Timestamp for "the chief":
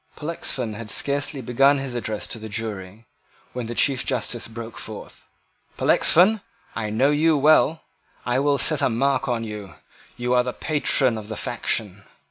3.67-4.03